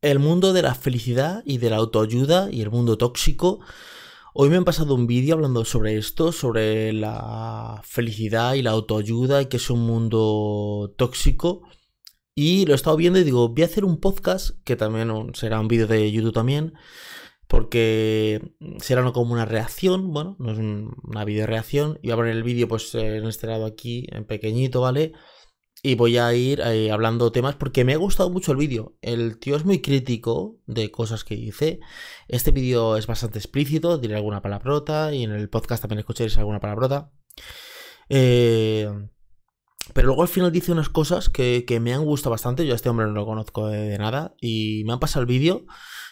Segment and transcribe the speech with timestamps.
[0.00, 3.60] el mundo de la felicidad y de la autoayuda y el mundo tóxico.
[4.32, 9.42] Hoy me han pasado un vídeo hablando sobre esto, sobre la felicidad y la autoayuda
[9.42, 11.62] y que es un mundo tóxico.
[12.34, 15.58] Y lo he estado viendo y digo, voy a hacer un podcast, que también será
[15.58, 16.74] un vídeo de YouTube también,
[17.48, 21.98] porque será como una reacción, bueno, no es una video reacción.
[22.00, 25.14] Y voy a poner el vídeo pues en este lado aquí, en pequeñito, ¿vale?
[25.82, 28.96] Y voy a ir eh, hablando temas porque me ha gustado mucho el vídeo.
[29.00, 31.78] El tío es muy crítico de cosas que dice.
[32.26, 36.58] Este vídeo es bastante explícito, diré alguna palabrota y en el podcast también escucharéis alguna
[36.58, 37.12] palabrota.
[38.08, 38.88] Eh,
[39.94, 42.66] pero luego al final dice unas cosas que, me han gustado bastante.
[42.66, 45.64] Yo a este hombre no lo conozco de, nada y me han pasado el vídeo.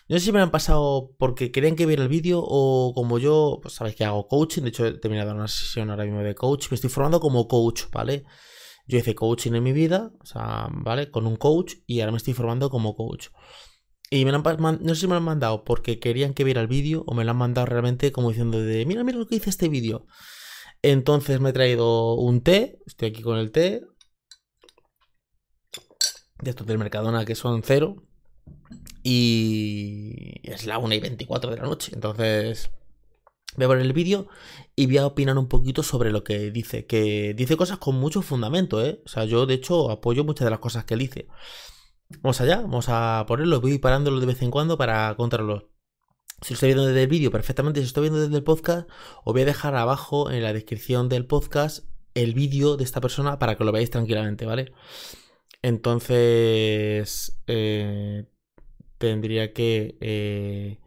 [0.09, 3.59] No sé si me han pasado porque querían que viera el vídeo o como yo,
[3.61, 4.63] pues sabéis que hago coaching.
[4.63, 6.71] De hecho, he terminado una sesión ahora mismo de coach.
[6.71, 8.25] Me estoy formando como coach, ¿vale?
[8.87, 11.11] Yo hice coaching en mi vida, o sea, ¿vale?
[11.11, 13.29] Con un coach y ahora me estoy formando como coach.
[14.11, 16.61] Y me lo han, no sé si me lo han mandado porque querían que viera
[16.61, 19.37] el vídeo o me lo han mandado realmente como diciendo de, mira, mira lo que
[19.37, 20.07] hice este vídeo.
[20.83, 23.83] Entonces me he traído un té, estoy aquí con el té.
[26.41, 27.97] De estos del Mercadona que son cero.
[29.03, 31.93] Y es la 1 y 24 de la noche.
[31.95, 32.71] Entonces
[33.57, 34.29] voy a poner el vídeo
[34.75, 36.87] y voy a opinar un poquito sobre lo que dice.
[36.87, 39.03] Que dice cosas con mucho fundamento, ¿eh?
[39.05, 41.29] O sea, yo de hecho apoyo muchas de las cosas que él dice.
[42.23, 45.71] Vamos allá, vamos a ponerlo, voy parándolo de vez en cuando para contarlo.
[46.43, 47.81] Si lo estoy viendo desde el vídeo, perfectamente.
[47.81, 48.89] Si lo estoy viendo desde el podcast,
[49.25, 53.39] os voy a dejar abajo en la descripción del podcast el vídeo de esta persona
[53.39, 54.73] para que lo veáis tranquilamente, ¿vale?
[55.63, 58.27] Entonces, eh,
[58.99, 60.79] tendría que eh,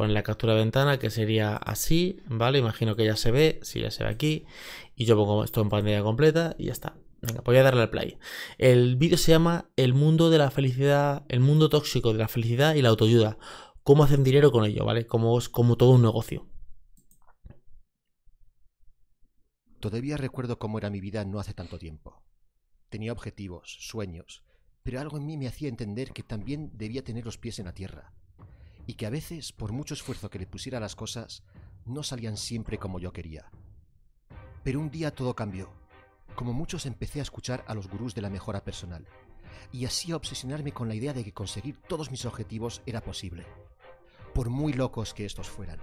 [0.00, 2.58] poner la captura de ventana que sería así, ¿vale?
[2.58, 4.46] Imagino que ya se ve, si ya se ve aquí,
[4.96, 6.96] y yo pongo esto en pantalla completa y ya está.
[7.20, 8.16] Venga, voy a darle al play.
[8.56, 12.76] El vídeo se llama El mundo de la felicidad, el mundo tóxico de la felicidad
[12.76, 13.36] y la autoayuda.
[13.82, 15.06] Cómo hacen dinero con ello, ¿vale?
[15.06, 16.48] Como como todo un negocio.
[19.80, 22.22] Todavía recuerdo cómo era mi vida no hace tanto tiempo.
[22.88, 24.44] Tenía objetivos, sueños,
[24.82, 27.74] pero algo en mí me hacía entender que también debía tener los pies en la
[27.74, 28.14] tierra
[28.90, 31.44] y que a veces, por mucho esfuerzo que le pusiera las cosas,
[31.84, 33.48] no salían siempre como yo quería.
[34.64, 35.70] Pero un día todo cambió.
[36.34, 39.06] Como muchos empecé a escuchar a los gurús de la mejora personal,
[39.70, 43.46] y así a obsesionarme con la idea de que conseguir todos mis objetivos era posible,
[44.34, 45.78] por muy locos que estos fueran.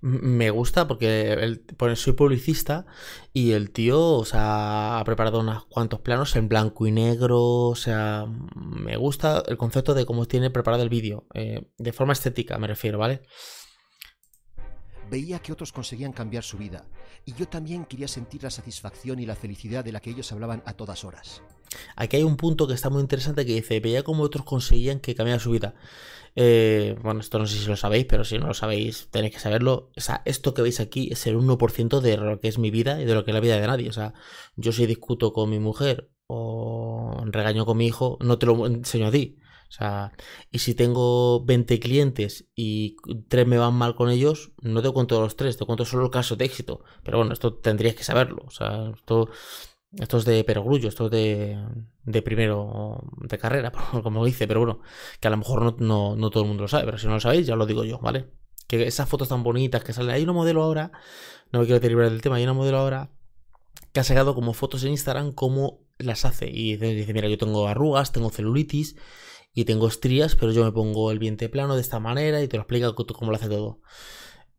[0.00, 1.64] Me gusta porque el,
[1.96, 2.86] soy publicista
[3.32, 7.74] y el tío, o sea, ha preparado unos cuantos planos en blanco y negro, o
[7.74, 12.58] sea, me gusta el concepto de cómo tiene preparado el vídeo, eh, de forma estética
[12.58, 13.22] me refiero, ¿vale?
[15.10, 16.84] Veía que otros conseguían cambiar su vida
[17.24, 20.62] y yo también quería sentir la satisfacción y la felicidad de la que ellos hablaban
[20.66, 21.42] a todas horas.
[21.96, 25.14] Aquí hay un punto que está muy interesante que dice, veía cómo otros conseguían que
[25.14, 25.74] cambiara su vida.
[26.38, 29.40] Eh, bueno, esto no sé si lo sabéis, pero si no lo sabéis, tenéis que
[29.40, 29.90] saberlo.
[29.96, 33.00] O sea, esto que veis aquí es el 1% de lo que es mi vida
[33.00, 33.88] y de lo que es la vida de nadie.
[33.88, 34.12] O sea,
[34.56, 39.06] yo si discuto con mi mujer o regaño con mi hijo, no te lo enseño
[39.06, 39.38] a ti.
[39.68, 40.12] O sea,
[40.50, 42.96] y si tengo 20 clientes y
[43.28, 46.10] 3 me van mal con ellos, no te cuento los 3, te cuento solo el
[46.10, 46.84] caso de éxito.
[47.02, 48.44] Pero bueno, esto tendrías que saberlo.
[48.46, 49.28] O sea, esto
[49.98, 51.58] esto es de perogrullo, esto es de,
[52.04, 54.80] de primero de carrera, como dice, pero bueno,
[55.20, 57.46] que a lo mejor no, todo el mundo lo sabe, pero si no lo sabéis,
[57.46, 58.30] ya lo digo yo, ¿vale?
[58.66, 60.92] Que esas fotos tan bonitas que salen, hay una modelo ahora,
[61.52, 63.10] no me quiero derribar del tema, hay una modelo ahora
[63.92, 66.50] que ha sacado como fotos en Instagram cómo las hace.
[66.50, 68.96] Y dice, mira, yo tengo arrugas, tengo celulitis
[69.54, 72.58] y tengo estrías, pero yo me pongo el vientre plano de esta manera y te
[72.58, 73.80] lo explica cómo lo hace todo.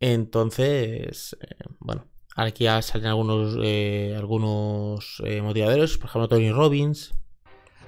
[0.00, 2.06] Entonces, eh, bueno,
[2.40, 7.12] Aquí ya salen algunos, eh, algunos eh, motivadores, por ejemplo Tony Robbins.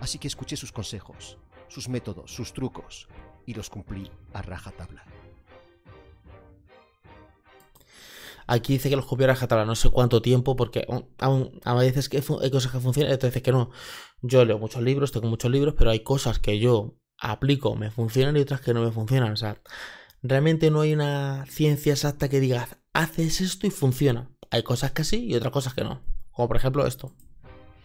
[0.01, 1.39] Así que escuché sus consejos,
[1.69, 3.07] sus métodos, sus trucos
[3.47, 5.05] y los cumplí a rajatabla.
[8.49, 10.85] Aquí dice que los cumplí a rajatabla, no sé cuánto tiempo, porque
[11.21, 13.71] a veces que hay cosas que funcionan, entonces que no.
[14.21, 18.37] Yo leo muchos libros, tengo muchos libros, pero hay cosas que yo aplico, me funcionan
[18.37, 19.31] y otras que no me funcionan.
[19.31, 19.63] O sea,
[20.25, 24.29] realmente no hay una ciencia exacta que diga, haces esto y funciona.
[24.51, 26.01] Hay cosas que sí y otras cosas que no.
[26.33, 27.13] Como por ejemplo esto.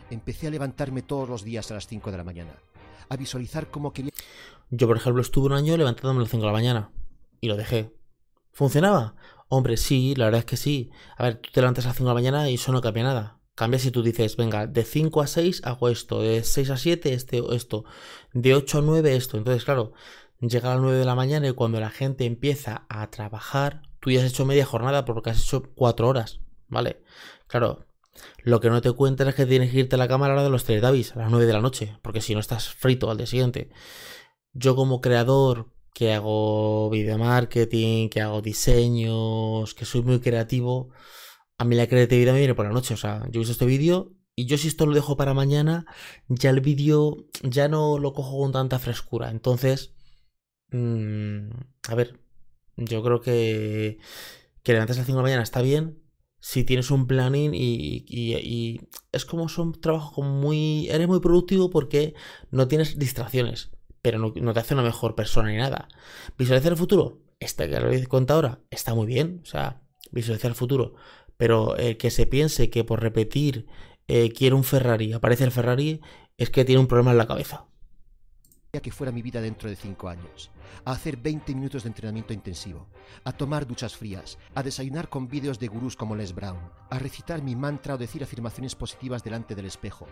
[0.09, 2.53] Empecé a levantarme todos los días a las 5 de la mañana.
[3.09, 4.11] A visualizar cómo quería...
[4.71, 6.91] Yo, por ejemplo, estuve un año levantándome a las 5 de la mañana.
[7.39, 7.93] Y lo dejé.
[8.51, 9.15] ¿Funcionaba?
[9.47, 10.89] Hombre, sí, la verdad es que sí.
[11.17, 13.03] A ver, tú te levantas a las 5 de la mañana y eso no cambia
[13.03, 13.39] nada.
[13.53, 17.13] Cambia si tú dices, venga, de 5 a 6 hago esto, de 6 a 7
[17.13, 17.85] este, esto,
[18.33, 19.37] de 8 a 9 esto.
[19.37, 19.93] Entonces, claro,
[20.39, 24.09] llega a las 9 de la mañana y cuando la gente empieza a trabajar, tú
[24.09, 26.41] ya has hecho media jornada porque has hecho 4 horas.
[26.67, 27.01] ¿Vale?
[27.47, 27.85] Claro,
[28.43, 30.41] lo que no te cuentas es que tienes que irte a la cámara a la
[30.41, 33.09] hora de los Davis, a las 9 de la noche, porque si no estás frito
[33.09, 33.69] al día siguiente.
[34.53, 40.89] yo como creador que hago video marketing, que hago diseños, que soy muy creativo,
[41.57, 42.93] a mí la creatividad me viene por la noche.
[42.93, 45.85] O sea, yo visto este vídeo y yo si esto lo dejo para mañana,
[46.27, 49.31] ya el vídeo ya no lo cojo con tanta frescura.
[49.31, 49.95] Entonces,
[50.71, 51.49] mmm,
[51.89, 52.19] a ver,
[52.77, 53.99] yo creo que
[54.63, 56.04] que levantes a las 5 de la mañana está bien
[56.45, 58.79] si tienes un planning y, y,
[59.11, 60.87] es como son trabajos muy...
[60.91, 62.13] Eres muy productivo porque
[62.51, 63.71] no tienes distracciones,
[64.03, 65.87] pero no, te hace una mejor persona ni nada.
[66.37, 69.81] Visualizar el futuro, este que lo cuenta ahora, está muy bien, o sea,
[70.11, 70.93] visualizar el futuro,
[71.35, 73.65] pero eh, que se piense que por repetir
[74.07, 75.99] eh, quiero un Ferrari, aparece el Ferrari,
[76.37, 77.65] es que tiene un problema en la cabeza
[78.81, 80.51] que fuera mi vida dentro de 5 años,
[80.83, 82.87] a hacer 20 minutos de entrenamiento intensivo,
[83.23, 87.41] a tomar duchas frías, a desayunar con vídeos de gurús como Les Brown, a recitar
[87.41, 90.07] mi mantra o decir afirmaciones positivas delante del espejo.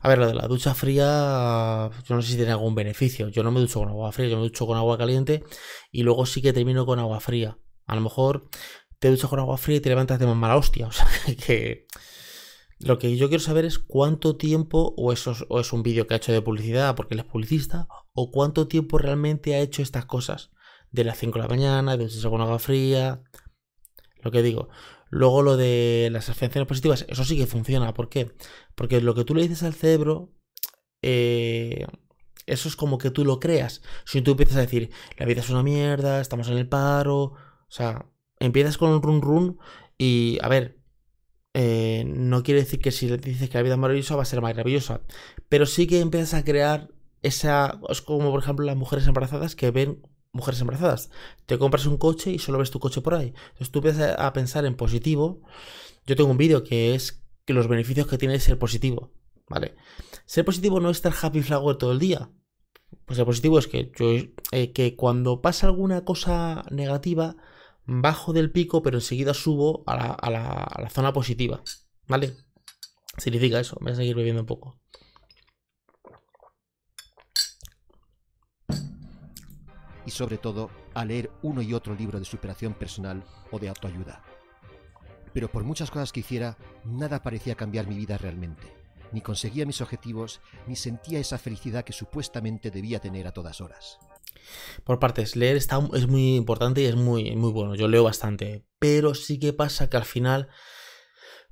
[0.00, 3.28] A ver, lo de la ducha fría, yo no sé si tiene algún beneficio.
[3.28, 5.42] Yo no me ducho con agua fría, yo me ducho con agua caliente
[5.90, 7.56] y luego sí que termino con agua fría.
[7.86, 8.50] A lo mejor
[8.98, 10.88] te duchas con agua fría y te levantas de más mala hostia.
[10.88, 11.06] O sea,
[11.46, 11.86] que
[12.78, 16.14] lo que yo quiero saber es cuánto tiempo, o, eso, o es un vídeo que
[16.14, 20.06] ha hecho de publicidad porque él es publicista, o cuánto tiempo realmente ha hecho estas
[20.06, 20.50] cosas.
[20.90, 23.22] De las 5 de la mañana, de con agua fría.
[24.22, 24.68] Lo que digo.
[25.10, 27.94] Luego lo de las afirmaciones positivas, eso sí que funciona.
[27.94, 28.32] ¿Por qué?
[28.74, 30.32] Porque lo que tú le dices al cerebro,
[31.02, 31.86] eh,
[32.46, 33.82] eso es como que tú lo creas.
[34.04, 37.36] Si tú empiezas a decir, la vida es una mierda, estamos en el paro, o
[37.68, 38.06] sea,
[38.38, 39.58] empiezas con un run run
[39.98, 40.78] y, a ver,
[41.54, 44.26] eh, no quiere decir que si le dices que la vida es maravillosa va a
[44.26, 45.02] ser maravillosa,
[45.48, 46.90] pero sí que empiezas a crear
[47.22, 50.02] esa, es como por ejemplo las mujeres embarazadas que ven
[50.32, 51.10] mujeres embarazadas.
[51.46, 53.32] Te compras un coche y solo ves tu coche por ahí.
[53.52, 55.40] Entonces tú empiezas a pensar en positivo.
[56.06, 59.12] Yo tengo un vídeo que es que los beneficios que tiene ser positivo,
[59.48, 59.76] ¿vale?
[60.26, 62.30] Ser positivo no es estar happy flower todo el día.
[63.06, 63.92] Pues ser positivo es que
[64.50, 67.36] eh, que cuando pasa alguna cosa negativa
[67.86, 71.62] bajo del pico, pero enseguida subo a la, a la, a la zona positiva.
[72.06, 72.36] ¿Vale?
[73.18, 73.76] Significa eso.
[73.80, 74.80] Voy a seguir bebiendo un poco.
[80.06, 84.22] Y sobre todo, a leer uno y otro libro de superación personal o de autoayuda.
[85.32, 88.62] Pero por muchas cosas que hiciera, nada parecía cambiar mi vida realmente.
[89.12, 93.98] Ni conseguía mis objetivos, ni sentía esa felicidad que supuestamente debía tener a todas horas.
[94.84, 97.74] Por partes, leer está, es muy importante y es muy, muy bueno.
[97.74, 98.66] Yo leo bastante.
[98.78, 100.48] Pero sí que pasa que al final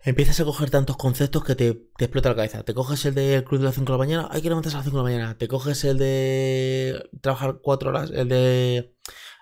[0.05, 1.69] empiezas a coger tantos conceptos que te,
[1.99, 2.65] explota la cabeza.
[2.65, 4.81] Te coges el del club de las 5 de la mañana, hay que levantarse a
[4.81, 5.39] las 5 de la mañana.
[5.39, 8.95] Te coges el de trabajar 4 horas, el de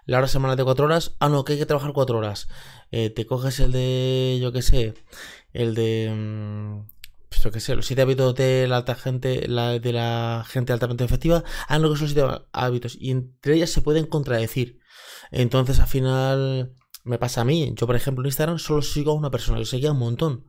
[0.06, 1.17] la hora semanal de 4 horas.
[1.20, 2.49] Ah, no, que hay que trabajar 4 horas.
[2.91, 4.94] Eh, te coges el de, yo qué sé,
[5.52, 6.12] el de...
[6.14, 7.00] Mm,
[7.43, 11.45] yo qué sé, los siete hábitos de la alta gente, de la gente altamente efectiva,
[11.69, 14.81] han lo que son siete hábitos y entre ellas se pueden contradecir.
[15.31, 17.73] Entonces al final me pasa a mí.
[17.77, 19.59] Yo, por ejemplo, en Instagram solo sigo a una persona.
[19.59, 20.47] Yo seguía un montón.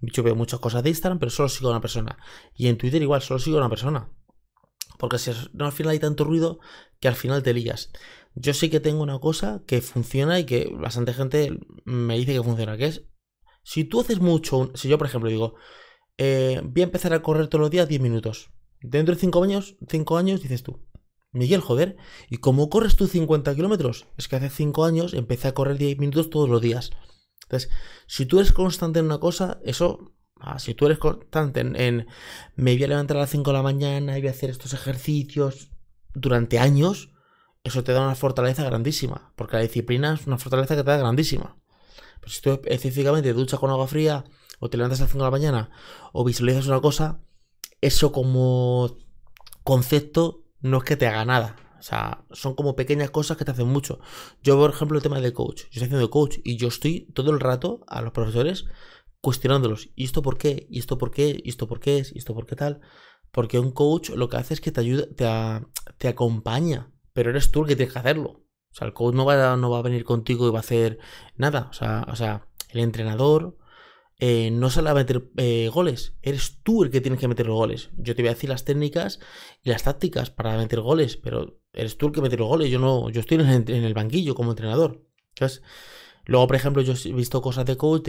[0.00, 2.18] Yo veo muchas cosas de Instagram, pero solo sigo a una persona.
[2.54, 4.10] Y en Twitter igual, solo sigo a una persona.
[4.98, 6.58] Porque al final hay tanto ruido
[7.00, 7.90] que al final te lías.
[8.34, 12.42] Yo sí que tengo una cosa que funciona y que bastante gente me dice que
[12.42, 13.02] funciona, que es
[13.62, 15.54] si tú haces mucho, si yo por ejemplo digo,
[16.18, 18.50] eh, voy a empezar a correr todos los días 10 minutos.
[18.80, 20.80] Dentro de 5 años, 5 años dices tú,
[21.32, 21.96] Miguel, joder,
[22.28, 24.06] ¿y cómo corres tú 50 kilómetros?
[24.18, 26.90] Es que hace 5 años empecé a correr 10 minutos todos los días.
[27.44, 27.70] Entonces,
[28.06, 32.06] si tú eres constante en una cosa, eso, ah, si tú eres constante en,
[32.56, 34.74] me voy a levantar a las 5 de la mañana y voy a hacer estos
[34.74, 35.70] ejercicios
[36.14, 37.10] durante años,
[37.64, 40.98] eso te da una fortaleza grandísima, porque la disciplina es una fortaleza que te da
[40.98, 41.56] grandísima.
[42.20, 44.24] Pero si tú específicamente duchas con agua fría,
[44.62, 45.70] o te levantas a las 5 de la mañana,
[46.12, 47.20] o visualizas una cosa,
[47.80, 48.96] eso como
[49.64, 51.56] concepto no es que te haga nada.
[51.80, 53.98] O sea, son como pequeñas cosas que te hacen mucho.
[54.40, 55.62] Yo, por ejemplo, el tema de coach.
[55.62, 58.66] Yo estoy haciendo coach y yo estoy todo el rato a los profesores
[59.20, 59.90] cuestionándolos.
[59.96, 60.68] ¿Y esto por qué?
[60.70, 61.40] ¿Y esto por qué?
[61.42, 62.14] ¿Y esto por qué es?
[62.14, 62.82] ¿Y esto por qué tal?
[63.32, 65.26] Porque un coach lo que hace es que te ayuda, te,
[65.98, 66.92] te acompaña.
[67.12, 68.44] Pero eres tú el que tienes que hacerlo.
[68.70, 71.00] O sea, el coach no va, no va a venir contigo y va a hacer
[71.34, 71.66] nada.
[71.68, 73.56] O sea, o sea el entrenador
[74.24, 77.56] eh, no sale a meter eh, goles, eres tú el que tienes que meter los
[77.56, 77.90] goles.
[77.96, 79.18] Yo te voy a decir las técnicas
[79.64, 82.70] y las tácticas para meter goles, pero eres tú el que mete los goles.
[82.70, 85.04] Yo no, yo estoy en el, banquillo como entrenador.
[85.30, 85.64] Entonces,
[86.24, 88.08] luego, por ejemplo, yo he visto cosas de coach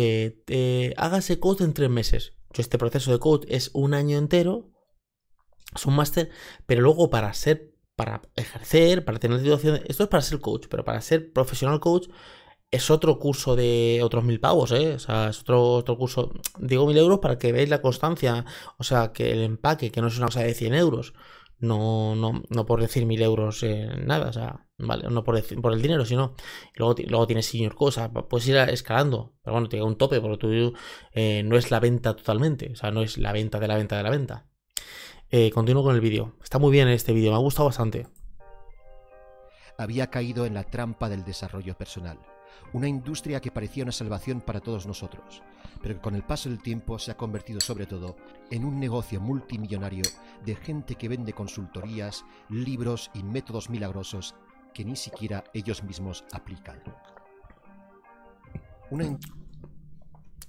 [0.98, 2.34] hágase coach en tres meses.
[2.54, 4.70] Yo este proceso de coach es un año entero,
[5.76, 6.30] es un máster,
[6.68, 10.86] pero luego para ser, para ejercer, para tener situación, esto es para ser coach, pero
[10.86, 12.08] para ser profesional coach
[12.74, 14.96] es otro curso de otros mil pavos, ¿eh?
[14.96, 18.46] O sea, es otro, otro curso, digo mil euros para que veáis la constancia,
[18.78, 21.14] o sea, que el empaque, que no es una cosa de 100 euros.
[21.60, 25.82] No, no, no por decir mil euros en nada, o sea, vale, no por el
[25.82, 26.36] dinero, sino.
[26.76, 30.74] Luego, luego tienes señor cosa, puedes ir escalando, pero bueno, tiene un tope, porque tú
[31.14, 33.98] eh, no es la venta totalmente, o sea, no es la venta de la venta
[33.98, 34.48] de la venta.
[35.30, 36.36] Eh, continúo con el vídeo.
[36.44, 38.08] Está muy bien este vídeo, me ha gustado bastante.
[39.78, 42.20] Había caído en la trampa del desarrollo personal
[42.74, 45.42] una industria que parecía una salvación para todos nosotros,
[45.82, 48.16] pero que con el paso del tiempo se ha convertido sobre todo
[48.52, 50.04] en un negocio multimillonario
[50.46, 54.36] de gente que vende consultorías, libros y métodos milagrosos
[54.74, 56.82] que ni siquiera ellos mismos aplican.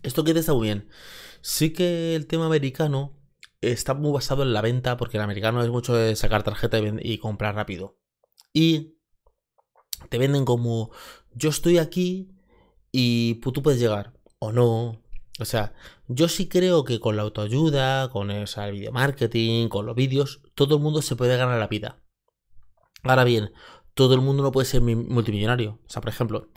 [0.02, 0.88] Esto queda está muy bien.
[1.40, 3.18] Sí que el tema americano
[3.60, 7.18] está muy basado en la venta, porque el americano es mucho de sacar tarjeta y
[7.18, 7.98] comprar rápido.
[8.52, 8.93] Y
[10.08, 10.90] te venden como
[11.34, 12.30] yo estoy aquí
[12.92, 15.02] y tú puedes llegar o no.
[15.40, 15.74] O sea,
[16.06, 20.76] yo sí creo que con la autoayuda, con el video marketing, con los vídeos, todo
[20.76, 22.00] el mundo se puede ganar la vida.
[23.02, 23.52] Ahora bien,
[23.94, 25.80] todo el mundo no puede ser multimillonario.
[25.86, 26.48] O sea, por ejemplo,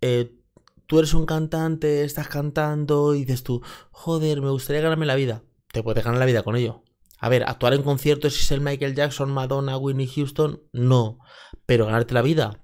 [0.00, 0.34] eh,
[0.86, 5.42] tú eres un cantante, estás cantando y dices tú, joder, me gustaría ganarme la vida.
[5.72, 6.82] Te puedes ganar la vida con ello.
[7.18, 11.18] A ver, actuar en conciertos si es el Michael Jackson, Madonna, Whitney Houston, no.
[11.66, 12.63] Pero ganarte la vida,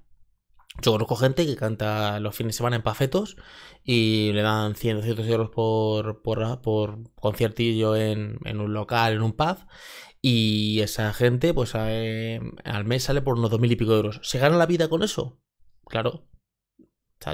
[0.79, 3.35] yo conozco gente que canta los fines de semana en pafetos
[3.83, 9.57] y le dan 100 200 euros por, por, conciertillo en, un local, en un pub.
[10.21, 14.19] Y esa gente, pues eh, al mes sale por unos 2.000 y pico de euros.
[14.23, 15.39] ¿Se gana la vida con eso?
[15.85, 16.27] Claro.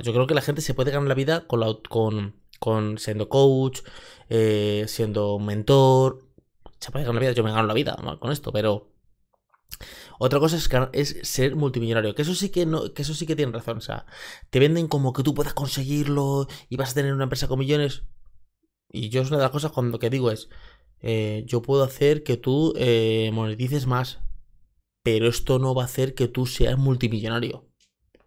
[0.04, 3.30] Yo creo que la gente se puede ganar la vida con, la, con, con siendo
[3.30, 3.82] coach,
[4.30, 6.28] eh, siendo mentor.
[6.80, 7.34] Se puede ganar la vida.
[7.34, 8.98] Yo me gano la vida con esto, pero
[10.20, 10.58] otra cosa
[10.94, 13.78] es, ser multimillonario, que eso sí que no, que eso sí que tiene razón.
[13.78, 14.06] O sea,
[14.50, 18.04] te venden como que tú puedas conseguirlo y vas a tener una empresa con millones.
[18.92, 20.50] Y yo es una de las cosas cuando que digo es,
[21.02, 24.20] eh, yo puedo hacer que tú eh, monetices más,
[25.04, 27.68] pero esto no va a hacer que tú seas multimillonario.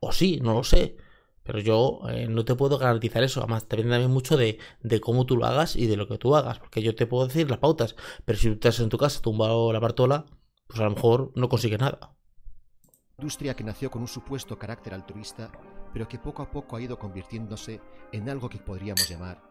[0.01, 0.97] O sí, no lo sé.
[1.43, 3.41] Pero yo eh, no te puedo garantizar eso.
[3.41, 6.37] Además, depende también mucho de, de, cómo tú lo hagas y de lo que tú
[6.37, 6.59] hagas.
[6.59, 7.97] Porque yo te puedo decir las pautas.
[8.25, 10.27] Pero si tú estás en tu casa tumbado la partola,
[10.71, 12.15] pues a lo mejor no consigue nada.
[13.19, 15.51] Industria que nació con un supuesto carácter altruista,
[15.93, 17.81] pero que poco a poco ha ido convirtiéndose
[18.13, 19.43] en algo que podríamos llamar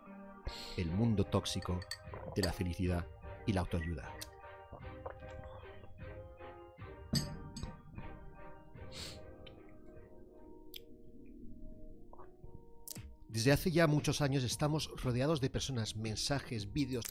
[0.78, 1.80] el mundo tóxico
[2.36, 3.06] de la felicidad
[3.46, 4.10] y la autoayuda.
[13.40, 17.06] Desde hace ya muchos años estamos rodeados de personas, mensajes, vídeos.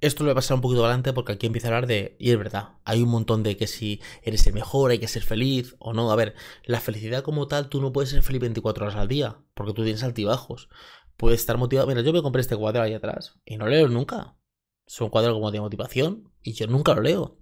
[0.00, 2.16] Esto lo voy a pasar un poquito adelante porque aquí empieza a hablar de.
[2.18, 5.22] Y es verdad, hay un montón de que si eres el mejor, hay que ser
[5.22, 6.10] feliz o no.
[6.10, 9.38] A ver, la felicidad como tal, tú no puedes ser feliz 24 horas al día
[9.54, 10.68] porque tú tienes altibajos.
[11.16, 11.86] Puedes estar motivado.
[11.86, 14.36] Mira, yo me compré este cuadro ahí atrás y no lo leo nunca.
[14.84, 17.38] Es un cuadro como de motivación y yo nunca lo leo.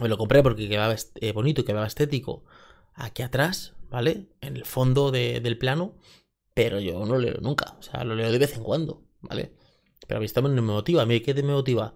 [0.00, 2.42] Me lo compré porque quedaba eh, bonito y quedaba estético.
[2.94, 4.30] Aquí atrás, ¿vale?
[4.40, 5.98] En el fondo del plano
[6.62, 9.54] pero yo no lo leo nunca, o sea, lo leo de vez en cuando, ¿vale?
[10.06, 11.94] Pero a mí esto no me motiva, a mí ¿qué me motiva?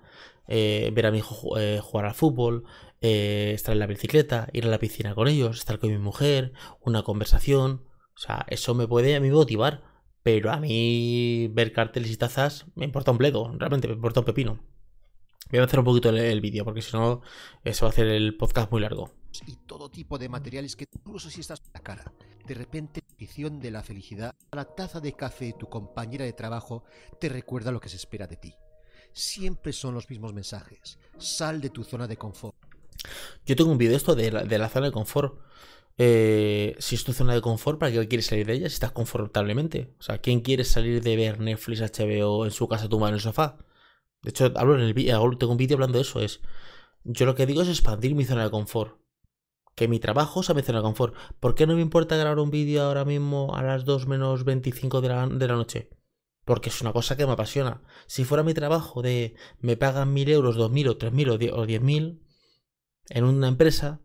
[0.49, 2.65] Eh, ver a mi hijo eh, jugar al fútbol,
[3.03, 6.55] eh, estar en la bicicleta, ir a la piscina con ellos, estar con mi mujer,
[6.81, 7.85] una conversación,
[8.17, 9.83] o sea, eso me puede a mí motivar,
[10.23, 14.27] pero a mí ver carteles y tazas me importa un bledo, realmente me importa un
[14.27, 14.61] pepino.
[15.51, 17.21] Voy a hacer un poquito el, vídeo, porque si no,
[17.65, 19.13] eso va a hacer el podcast muy largo.
[19.47, 22.13] Y todo tipo de materiales que incluso si estás en la cara
[22.47, 26.85] de repente, petición de la felicidad, la taza de café de tu compañera de trabajo
[27.19, 28.55] te recuerda lo que se espera de ti.
[29.13, 30.99] Siempre son los mismos mensajes.
[31.19, 32.57] Sal de tu zona de confort.
[33.47, 35.39] Yo tengo un vídeo esto de la, zona de confort.
[35.97, 38.93] Eh, si es tu zona de confort, ¿para qué quieres salir de ella si estás
[38.93, 39.95] confortablemente?
[39.99, 43.21] O sea, ¿quién quiere salir de ver Netflix, HBO en su casa tumbado en el
[43.21, 43.59] sofá?
[44.23, 46.21] De hecho, hablo en el tengo un vídeo hablando de eso.
[46.21, 46.41] Es,
[47.05, 49.04] yo lo que digo es expandir mi zona de confort
[49.75, 51.15] que mi trabajo zona de confort.
[51.41, 55.01] ¿Por qué no me importa grabar un vídeo ahora mismo a las 2 menos 25
[55.01, 55.91] de la, de la noche?
[56.45, 57.83] Porque es una cosa que me apasiona.
[58.07, 61.39] Si fuera mi trabajo de me pagan mil euros, dos mil o tres mil o
[61.39, 62.23] diez mil
[63.09, 64.01] en una empresa,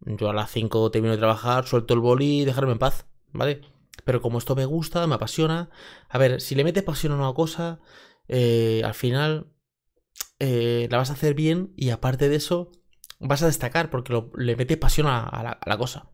[0.00, 3.60] yo a las 5 termino de trabajar, suelto el boli y dejarme en paz, ¿vale?
[4.04, 5.70] Pero como esto me gusta, me apasiona.
[6.08, 7.80] A ver, si le metes pasión a una cosa,
[8.28, 9.52] eh, al final
[10.38, 12.70] eh, la vas a hacer bien y aparte de eso,
[13.20, 16.10] vas a destacar porque le mete pasión a, la, cosa.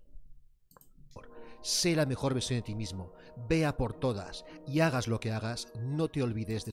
[1.62, 3.12] Sé la mejor versión de ti mismo,
[3.48, 6.72] vea por todas y hagas lo que hagas, no te olvides de...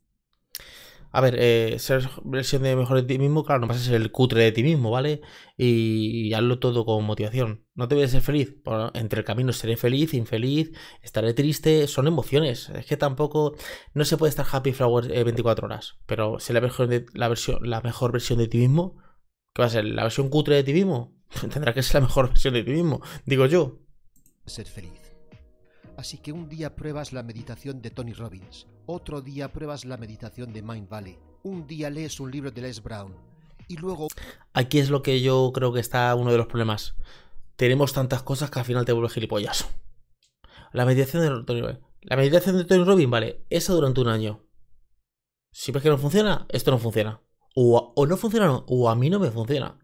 [1.16, 4.02] A ver, eh, ser versión de mejor de ti mismo, claro, no vas a ser
[4.02, 5.22] el cutre de ti mismo, ¿vale?
[5.56, 7.68] Y, hazlo todo con motivación.
[7.76, 8.56] No te voy a ser feliz.
[8.96, 10.72] entre el camino seré feliz, infeliz,
[11.04, 11.88] estaré triste.
[11.88, 12.70] Son emociones.
[12.70, 13.54] Es que tampoco.
[13.94, 16.00] No se puede estar happy flower 24 eh, horas.
[16.08, 18.98] Pero ser la mejor, la, versión, la mejor versión de ti mismo,
[19.54, 19.86] ¿Qué va a ser?
[19.86, 21.14] ¿La versión cutre de ti mismo?
[21.54, 23.80] Tendrá que ser la mejor versión de ti mismo, digo yo.
[24.46, 24.92] Ser feliz.
[25.96, 30.52] Así que un día pruebas la meditación de Tony Robbins, otro día pruebas la meditación
[30.52, 33.14] de Mind Valley, un día lees un libro de Les Brown
[33.68, 34.08] y luego...
[34.54, 36.96] Aquí es lo que yo creo que está uno de los problemas.
[37.56, 39.70] Tenemos tantas cosas que al final te vuelve gilipollas.
[40.72, 41.80] La meditación de Tony Robbins.
[42.02, 44.44] La meditación de Tony Robbins, vale, esa durante un año.
[45.52, 47.22] Si ves que no funciona, esto no funciona.
[47.56, 49.78] O, o no funciona o a mí no me funciona.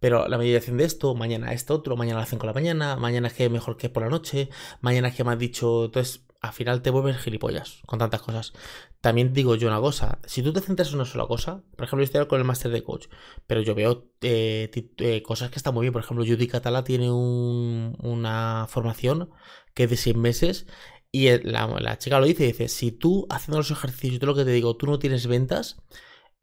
[0.00, 2.96] Pero la meditación de esto, mañana esto otro, mañana a las 5 de la mañana,
[2.96, 4.50] mañana es que mejor que por la noche,
[4.82, 5.86] mañana es que me has dicho.
[5.86, 8.52] Entonces, al final te vuelves gilipollas con tantas cosas.
[9.00, 12.02] También digo yo una cosa: si tú te centras en una sola cosa, por ejemplo,
[12.02, 13.06] yo estoy con el máster de coach,
[13.46, 15.94] pero yo veo eh, eh, cosas que están muy bien.
[15.94, 19.30] Por ejemplo, Judy Catala tiene una formación
[19.72, 20.66] que es de 6 meses
[21.10, 24.52] y la, chica lo dice: dice, si tú haciendo los ejercicios, todo lo que te
[24.52, 25.78] digo, tú no tienes ventas,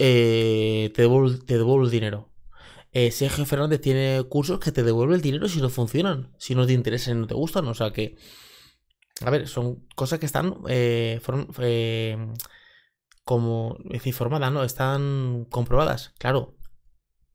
[0.03, 2.31] eh, te, devuelvo el dinero
[2.91, 6.65] eh, Sergio Fernández tiene cursos que te devuelven el dinero si no funcionan, si no
[6.65, 7.67] te interesan y no te gustan.
[7.67, 8.17] O sea que,
[9.21, 11.21] a ver, son cosas que están eh,
[13.23, 14.63] como, es informadas, ¿no?
[14.63, 16.13] Están comprobadas.
[16.17, 16.57] Claro,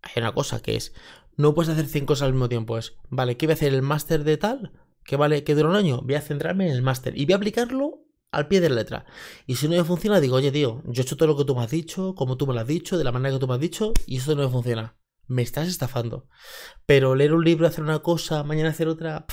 [0.03, 0.93] hay una cosa que es,
[1.37, 2.77] no puedes hacer cinco cosas al mismo tiempo.
[2.79, 4.73] Es, vale, ¿qué voy a hacer el máster de tal?
[5.05, 6.03] Que vale, que dura un año.
[6.03, 9.07] Voy a centrarme en el máster y voy a aplicarlo al pie de la letra.
[9.47, 11.55] Y si no me funciona, digo, oye, tío, yo he hecho todo lo que tú
[11.57, 13.55] me has dicho, como tú me lo has dicho, de la manera que tú me
[13.55, 14.97] has dicho, y esto no me funciona
[15.29, 16.29] me estás estafando.
[16.87, 19.27] Pero leer un libro, hacer una cosa, mañana hacer otra...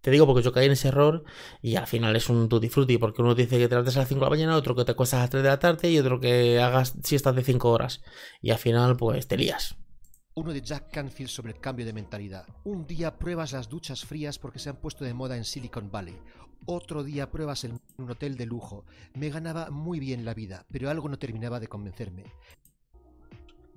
[0.00, 1.24] te digo porque yo caí en ese error
[1.62, 4.08] y al final es un tutti frutti porque uno dice que te levantes a las
[4.08, 5.98] 5 de la mañana, otro que te acuestas a las 3 de la tarde y
[5.98, 8.02] otro que hagas siestas de 5 horas.
[8.40, 9.76] Y al final pues te lías.
[10.36, 12.44] Uno de Jack Canfield sobre el cambio de mentalidad.
[12.64, 16.18] Un día pruebas las duchas frías porque se han puesto de moda en Silicon Valley.
[16.66, 18.84] Otro día pruebas en un hotel de lujo.
[19.14, 22.24] Me ganaba muy bien la vida, pero algo no terminaba de convencerme.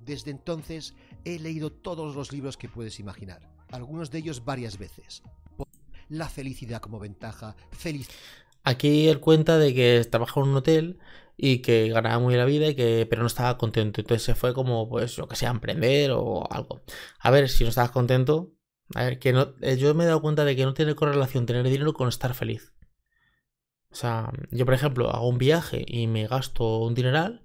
[0.04, 5.22] Desde entonces he leído todos los libros que puedes imaginar, algunos de ellos varias veces.
[6.08, 8.08] La felicidad como ventaja, feliz.
[8.64, 10.98] Aquí él cuenta de que trabajaba en un hotel
[11.38, 14.00] y que ganaba muy la vida y que pero no estaba contento.
[14.02, 16.82] Entonces se fue como, pues, lo que sea, emprender o algo.
[17.20, 18.52] A ver, si no estabas contento,
[18.94, 21.46] a ver, que no, eh, yo me he dado cuenta de que no tiene correlación
[21.46, 22.74] tener dinero con estar feliz.
[23.90, 27.44] O sea, yo por ejemplo hago un viaje y me gasto un dineral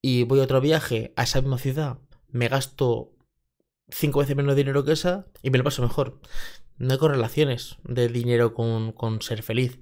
[0.00, 3.14] y voy a otro viaje a esa misma ciudad, me gasto
[3.88, 6.20] cinco veces menos dinero que esa y me lo paso mejor.
[6.76, 9.78] No hay correlaciones de dinero con, ser feliz.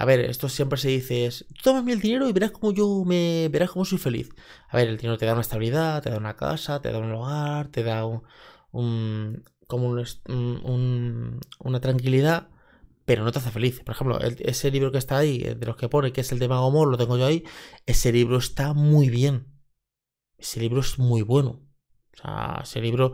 [0.00, 3.48] A ver, esto siempre se dice es, tómame el dinero y verás cómo yo me
[3.50, 4.30] verás cómo soy feliz.
[4.70, 7.12] A ver, el dinero te da una estabilidad, te da una casa, te da un
[7.12, 12.48] hogar, te da un, como un, una tranquilidad,
[13.04, 13.80] pero no te hace feliz.
[13.80, 16.48] Por ejemplo, ese libro que está ahí, de los que pone que es el de
[16.48, 17.44] Mago lo tengo yo ahí,
[17.84, 19.48] ese libro está muy bien.
[20.38, 21.60] Ese libro es muy bueno.
[22.14, 23.12] O sea, ese libro.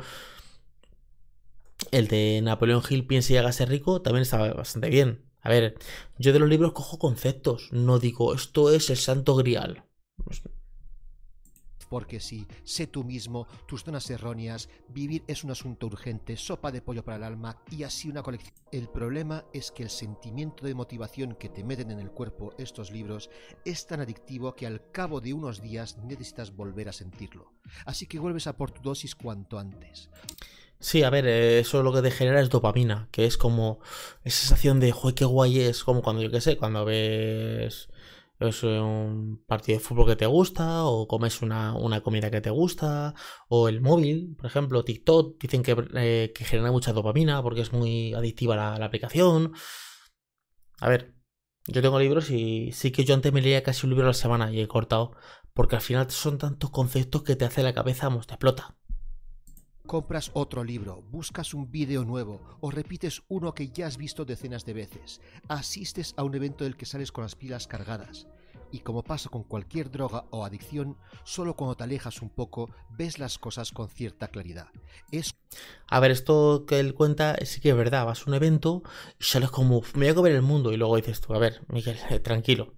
[1.91, 5.26] El de Napoleón Hill, Piense y hágase rico, también está bastante bien.
[5.47, 5.79] A ver,
[6.19, 9.85] yo de los libros cojo conceptos, no digo esto es el santo grial.
[11.89, 16.83] Porque si, sé tú mismo, tus zonas erróneas, vivir es un asunto urgente, sopa de
[16.83, 18.57] pollo para el alma y así una colección.
[18.73, 22.91] El problema es que el sentimiento de motivación que te meten en el cuerpo estos
[22.91, 23.31] libros
[23.65, 27.53] es tan adictivo que al cabo de unos días necesitas volver a sentirlo.
[27.85, 30.11] Así que vuelves a por tu dosis cuanto antes.
[30.79, 33.81] Sí, a ver, eso lo que te genera es dopamina, que es como
[34.25, 37.89] esa sensación de, joder, qué guay es, como cuando, yo qué sé, cuando ves
[38.39, 43.15] es un partido de fútbol que te gusta, o comes una, comida que te gusta,
[43.49, 48.13] o el móvil, por ejemplo, TikTok, dicen que, eh, genera mucha dopamina porque es muy
[48.15, 49.53] adictiva la, aplicación.
[50.81, 51.15] A ver,
[51.67, 54.15] yo tengo libros y sí que yo antes me leía casi un libro a la
[54.15, 55.13] semana y he cortado,
[55.55, 58.77] porque al final son tantos conceptos que te hace la cabeza, te explota.
[59.87, 64.65] Compras otro libro, buscas un vídeo nuevo o repites uno que ya has visto decenas
[64.65, 65.21] de veces.
[65.47, 68.27] Asistes a un evento del que sales con las pilas cargadas.
[68.73, 72.69] Y como pasa con cualquier droga o adicción, solo cuando te alejas un poco
[72.99, 74.67] ves las cosas con cierta claridad.
[75.13, 75.37] Es...
[75.87, 78.07] A ver, esto que él cuenta sí que es verdad.
[78.07, 78.83] Vas a un evento
[79.21, 80.73] y sales como, me voy a comer el mundo.
[80.73, 82.75] Y luego dices tú, a ver, Miguel, tranquilo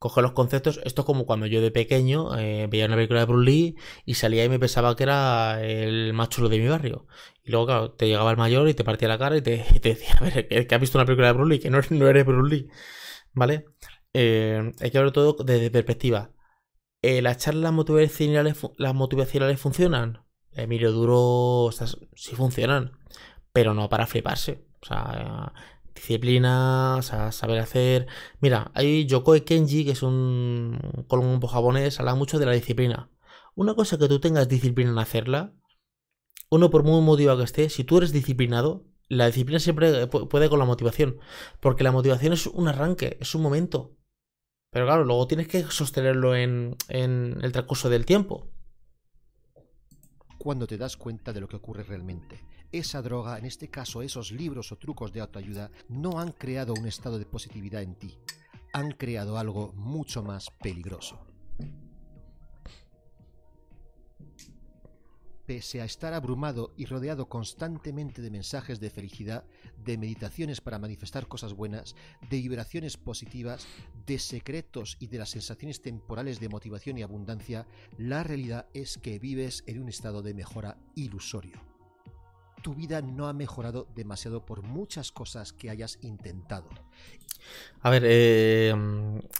[0.00, 0.80] coge los conceptos.
[0.84, 4.14] Esto es como cuando yo de pequeño eh, veía una película de Bruce Lee y
[4.14, 7.06] salía y me pensaba que era el más chulo de mi barrio.
[7.44, 10.14] Y luego, claro, te llegaba el mayor y te partía la cara y te, decía,
[10.18, 12.68] a ver, que, has visto una película de Bruce Lee, que no, eres Bruce Lee.
[13.34, 13.66] ¿Vale?
[14.14, 16.32] Eh, hay que verlo todo desde perspectiva.
[17.02, 20.24] Eh, ¿Las charlas motivacionales, las motivacionales funcionan?
[20.52, 21.70] Emilio Duro,
[22.14, 22.92] sí funcionan,
[23.52, 24.66] pero no para fliparse.
[24.82, 25.52] O sea,
[26.00, 28.06] disciplina, saber hacer.
[28.40, 33.10] Mira, hay Yokoi Kenji, que es un colombo japonés, habla mucho de la disciplina.
[33.54, 35.54] Una cosa que tú tengas disciplina en hacerla,
[36.50, 40.58] uno por muy motivado que esté, si tú eres disciplinado, la disciplina siempre puede con
[40.58, 41.18] la motivación,
[41.60, 43.96] porque la motivación es un arranque, es un momento.
[44.70, 48.48] Pero claro, luego tienes que sostenerlo en, en el transcurso del tiempo.
[50.38, 52.40] Cuando te das cuenta de lo que ocurre realmente.
[52.72, 56.86] Esa droga, en este caso esos libros o trucos de autoayuda, no han creado un
[56.86, 58.16] estado de positividad en ti,
[58.72, 61.18] han creado algo mucho más peligroso.
[65.46, 69.44] Pese a estar abrumado y rodeado constantemente de mensajes de felicidad,
[69.84, 71.96] de meditaciones para manifestar cosas buenas,
[72.30, 73.66] de vibraciones positivas,
[74.06, 77.66] de secretos y de las sensaciones temporales de motivación y abundancia,
[77.98, 81.69] la realidad es que vives en un estado de mejora ilusorio
[82.62, 86.68] tu vida no ha mejorado demasiado por muchas cosas que hayas intentado.
[87.82, 88.74] A ver, eh,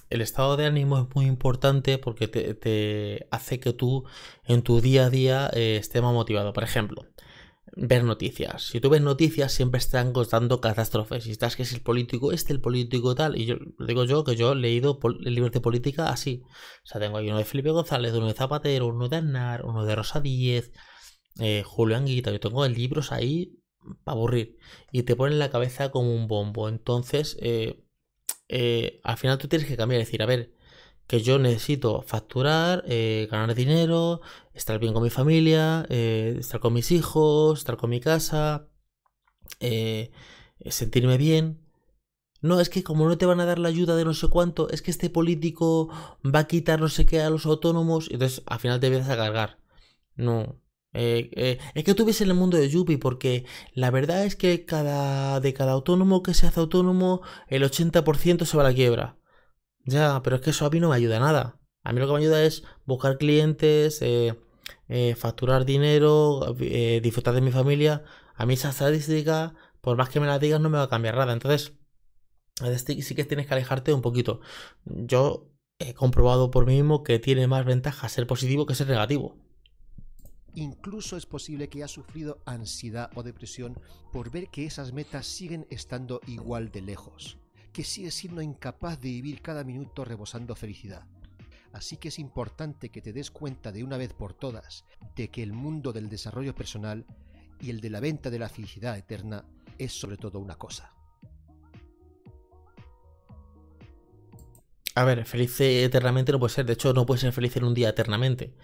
[0.08, 4.04] el estado de ánimo es muy importante porque te, hace que tú
[4.44, 6.52] en tu día a día eh, estés más motivado.
[6.52, 7.06] Por ejemplo,
[7.76, 8.64] ver noticias.
[8.64, 11.24] Si tú ves noticias, siempre están contando catástrofes.
[11.24, 13.36] Si estás que es el político este, el político tal.
[13.36, 16.42] Y yo digo yo que yo he leído el libro de política así.
[16.84, 19.84] O sea, tengo ahí uno de Felipe González, uno de Zapatero, uno de Aznar, uno
[19.84, 20.72] de Rosa Díez
[21.40, 23.58] eh, Julián Guita, yo tengo libros ahí
[24.04, 24.58] para aburrir.
[24.92, 26.68] Y te ponen la cabeza como un bombo.
[26.68, 27.84] Entonces, eh,
[28.48, 30.54] eh, al final tú tienes que cambiar, decir, a ver,
[31.06, 34.20] que yo necesito facturar, ganar dinero,
[34.54, 38.68] estar bien con mi familia, estar con mis hijos, estar con mi casa,
[40.68, 41.66] sentirme bien.
[42.42, 44.70] No, es que como no te van a dar la ayuda de no sé cuánto,
[44.70, 45.88] es que este político
[46.24, 49.10] va a quitar no sé qué a los autónomos, y entonces al final te empiezas
[49.10, 49.58] a cargar.
[50.14, 50.60] No,
[50.92, 54.48] eh, eh, es que tú en el mundo de Yuppie, porque la verdad es que
[54.58, 59.18] de cada autónomo que se hace autónomo, el 80% se va a la quiebra.
[59.84, 61.60] Ya, pero es que eso a mí no me ayuda nada.
[61.82, 64.34] A mí lo que me ayuda es buscar clientes, eh,
[65.16, 66.54] facturar dinero,
[67.02, 68.04] disfrutar de mi familia.
[68.34, 71.16] A mí esa estadística, por más que me la digas, no me va a cambiar
[71.16, 71.32] nada.
[71.32, 71.74] Entonces,
[72.84, 74.40] sí que tienes que alejarte un poquito.
[74.84, 79.38] Yo he comprobado por mí mismo que tiene más ventaja ser positivo que ser negativo.
[80.54, 83.78] Incluso es posible que haya sufrido ansiedad o depresión
[84.12, 87.38] por ver que esas metas siguen estando igual de lejos,
[87.72, 91.06] que sigues siendo incapaz de vivir cada minuto rebosando felicidad.
[91.72, 94.84] Así que es importante que te des cuenta de una vez por todas
[95.14, 97.06] de que el mundo del desarrollo personal
[97.60, 99.44] y el de la venta de la felicidad eterna
[99.78, 100.92] es sobre todo una cosa.
[104.96, 107.74] A ver, feliz eternamente no puede ser, de hecho no puede ser feliz en un
[107.74, 108.54] día eternamente.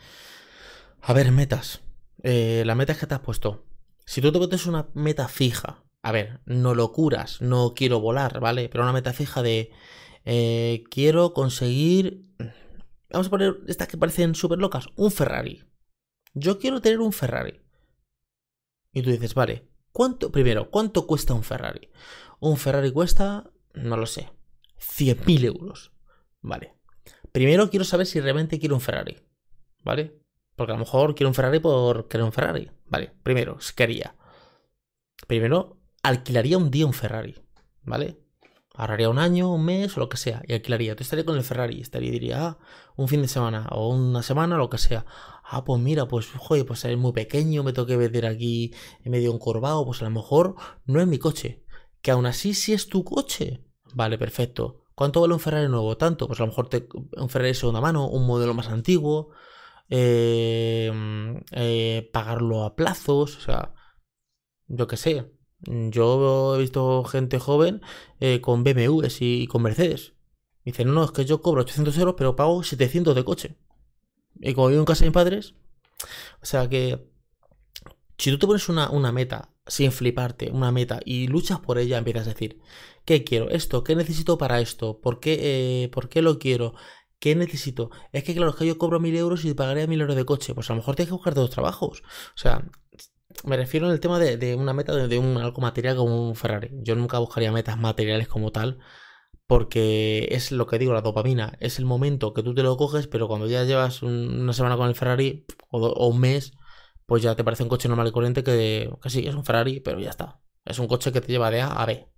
[1.03, 1.83] A ver, metas.
[2.23, 3.65] Eh, las metas que te has puesto.
[4.05, 8.69] Si tú te pones una meta fija, a ver, no locuras, no quiero volar, ¿vale?
[8.69, 9.73] Pero una meta fija de
[10.25, 12.27] eh, quiero conseguir.
[13.11, 14.87] Vamos a poner estas que parecen súper locas.
[14.97, 15.65] Un Ferrari.
[16.35, 17.61] Yo quiero tener un Ferrari.
[18.93, 20.31] Y tú dices, vale, ¿cuánto?
[20.31, 21.91] Primero, ¿cuánto cuesta un Ferrari?
[22.41, 24.31] Un Ferrari cuesta, no lo sé,
[24.79, 25.93] 100.000 euros.
[26.41, 26.75] Vale.
[27.33, 29.17] Primero quiero saber si realmente quiero un Ferrari.
[29.83, 30.26] ¿Vale?
[30.57, 32.71] Porque a lo mejor quiero un Ferrari por querer un Ferrari.
[32.87, 34.17] Vale, primero, quería.
[35.27, 37.37] Primero, alquilaría un día un Ferrari.
[37.83, 38.19] ¿Vale?
[38.75, 40.43] Ahorraría un año, un mes o lo que sea.
[40.47, 40.93] Y alquilaría.
[40.93, 41.81] Entonces estaría con el Ferrari.
[41.81, 42.59] Estaría y diría, ah,
[42.97, 45.07] un fin de semana o una semana lo que sea.
[45.45, 47.63] Ah, pues mira, pues, joder, pues es muy pequeño.
[47.63, 49.85] Me tengo que meter aquí en medio encorvado.
[49.85, 51.65] Pues a lo mejor no es mi coche.
[52.03, 53.65] Que aún así sí es tu coche.
[53.95, 54.85] Vale, perfecto.
[54.95, 55.97] ¿Cuánto vale un Ferrari nuevo?
[55.97, 56.27] Tanto.
[56.27, 56.69] Pues a lo mejor
[57.17, 59.31] un Ferrari de segunda mano, un modelo más antiguo.
[59.89, 63.75] Em, eh, pagarlo a plazos, o sea,
[64.67, 65.33] yo qué sé.
[65.61, 67.83] Yo he visto gente joven
[68.21, 70.15] eh, con BMWs y, con Mercedes.
[70.65, 73.57] Dicen, no, no, es que yo cobro 800 euros, pero pago 700 de coche.
[74.41, 75.55] Y como vivo en casa de mis padres,
[76.43, 77.09] o sea que
[78.19, 81.99] si tú te pones una, una meta sin fliparte, una meta y luchas por ella,
[81.99, 82.61] empiezas a decir,
[83.05, 83.51] ¿qué quiero?
[83.51, 85.01] Esto, ¿qué necesito para esto?
[85.01, 86.75] ¿Por qué, eh, ¿por qué lo quiero?
[87.19, 87.91] ¿Qué necesito?
[88.13, 90.55] Es que claro, es que yo cobro mil euros y pagaría mil euros de coche.
[90.55, 92.03] Pues a lo mejor tienes que buscar dos trabajos.
[92.35, 92.65] O sea,
[93.45, 96.71] me refiero el tema de, una meta de, un algo material como un Ferrari.
[96.83, 98.79] Yo nunca buscaría metas materiales como tal.
[99.47, 101.57] Porque es lo que digo, la dopamina.
[101.61, 104.89] Es el momento que tú te lo coges, pero cuando ya llevas una semana con
[104.89, 106.53] el Ferrari o, un mes,
[107.07, 109.81] pues ya te parece un coche normal y corriente que, que sí, es un Ferrari,
[109.81, 110.41] pero ya está.
[110.65, 112.09] Es un coche que te lleva de A a B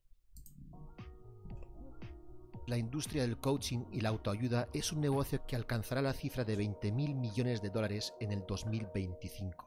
[2.69, 6.57] la industria del coaching y la autoayuda es un negocio que alcanzará la cifra de
[6.57, 9.67] 20 mil millones de dólares en el 2025.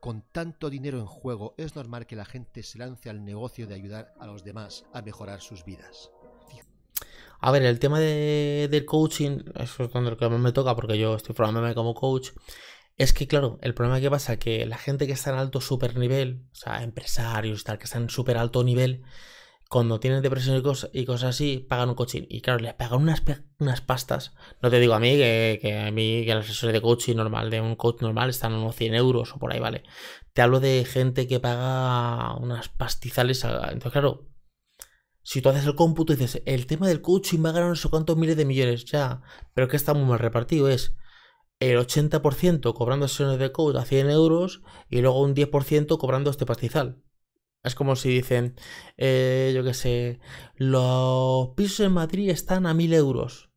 [0.00, 3.74] Con tanto dinero en juego, es normal que la gente se lance al negocio de
[3.74, 6.12] ayudar a los demás a mejorar sus vidas.
[7.40, 10.98] A ver, el tema del coaching, eso es donde lo que más me toca porque
[10.98, 12.30] yo estoy formándome como coach.
[12.96, 15.60] Es que, claro, el problema que pasa es que la gente que está en alto
[15.60, 19.04] super nivel, o sea, empresarios, tal, que están en súper alto nivel,
[19.68, 22.22] cuando tienen depresión y, cosas, y cosas así, pagan un coaching.
[22.28, 23.22] Y claro, les pagan unas,
[23.58, 24.34] unas pastas.
[24.62, 27.60] No te digo a mí que, a mí que la sesión de coaching normal, de
[27.60, 29.84] un coach normal, están unos 100 euros o por ahí, ¿vale?
[30.32, 33.44] Te hablo de gente que paga unas pastizales.
[33.44, 34.30] Entonces, claro,
[35.22, 37.76] si tú haces el cómputo y dices, el tema del coaching va a ganar no
[37.76, 39.20] sé cuántos miles de millones, ya,
[39.52, 40.96] pero que está muy mal repartido, es
[41.60, 46.46] el 80% cobrando sesiones de coach a 100 euros y luego un 10% cobrando este
[46.46, 47.02] pastizal.
[47.68, 48.56] Es como si dicen,
[48.96, 50.20] eh, yo qué sé,
[50.56, 53.50] los pisos en Madrid están a 1000 euros.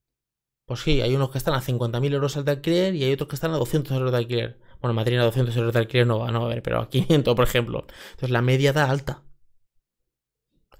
[0.65, 3.35] Pues sí, hay unos que están a 50.000 euros al alquiler y hay otros que
[3.35, 4.59] están a 200 euros de alquiler.
[4.79, 6.89] Bueno, en Madrid a 200 euros de alquiler no va, no a ver, pero a
[6.89, 7.85] 500, por ejemplo.
[8.11, 9.23] Entonces la media da alta.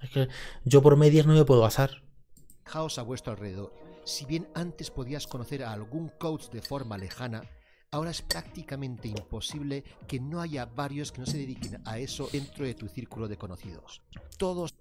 [0.00, 0.28] Es que
[0.64, 2.02] yo por medias no me puedo basar.
[2.64, 7.42] Caos a vuestro alrededor si bien antes podías conocer a algún coach de forma lejana,
[7.92, 12.64] ahora es prácticamente imposible que no haya varios que no se dediquen a eso dentro
[12.64, 14.02] de tu círculo de conocidos.
[14.38, 14.74] Todos.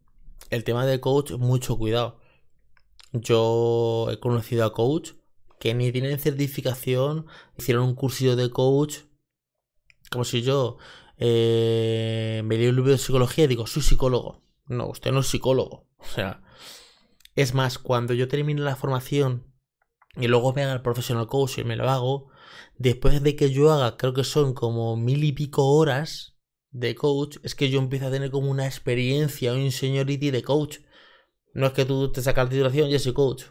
[0.49, 2.19] El tema del coach, mucho cuidado.
[3.11, 5.11] Yo he conocido a coach
[5.59, 8.99] que ni tienen certificación, hicieron un cursillo de coach,
[10.09, 10.77] como si yo
[11.17, 14.41] eh, me di un libro de psicología y digo, soy psicólogo.
[14.67, 15.85] No, usted no es psicólogo.
[15.97, 16.41] O sea,
[17.35, 19.53] es más, cuando yo termine la formación
[20.15, 22.30] y luego me haga el professional coach y me lo hago,
[22.77, 26.35] después de que yo haga, creo que son como mil y pico horas
[26.71, 30.79] de coach, es que yo empiezo a tener como una experiencia, un seniority de coach.
[31.53, 33.45] No es que tú te sacas la titulación y soy coach.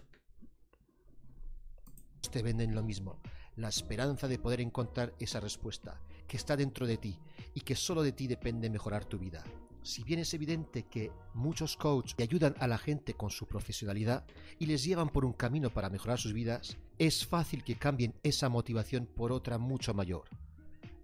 [2.31, 3.21] Te venden lo mismo,
[3.57, 7.19] la esperanza de poder encontrar esa respuesta que está dentro de ti
[7.55, 9.43] y que solo de ti depende mejorar tu vida.
[9.83, 14.27] Si bien es evidente que muchos coaches ayudan a la gente con su profesionalidad
[14.59, 18.49] y les llevan por un camino para mejorar sus vidas, es fácil que cambien esa
[18.49, 20.25] motivación por otra mucho mayor,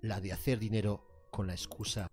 [0.03, 2.07] la de hacer dinero con la excusa.